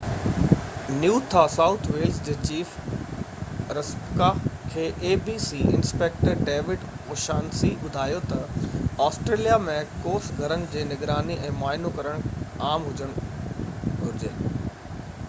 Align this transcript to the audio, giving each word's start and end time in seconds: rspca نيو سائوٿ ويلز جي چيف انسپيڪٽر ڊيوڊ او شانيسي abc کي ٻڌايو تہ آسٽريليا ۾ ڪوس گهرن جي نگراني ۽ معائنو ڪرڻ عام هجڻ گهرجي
rspca 0.01 0.93
نيو 1.01 1.17
سائوٿ 1.55 1.83
ويلز 1.95 2.15
جي 2.29 2.33
چيف 2.43 2.71
انسپيڪٽر 3.79 6.39
ڊيوڊ 6.47 6.85
او 7.07 7.13
شانيسي 7.23 7.69
abc 7.69 7.77
کي 7.81 7.83
ٻڌايو 7.83 8.21
تہ 8.31 8.39
آسٽريليا 9.09 9.57
۾ 9.67 9.75
ڪوس 10.07 10.29
گهرن 10.39 10.65
جي 10.77 10.87
نگراني 10.93 11.35
۽ 11.51 11.53
معائنو 11.61 11.91
ڪرڻ 11.99 12.25
عام 12.71 12.89
هجڻ 12.91 13.13
گهرجي 13.99 14.33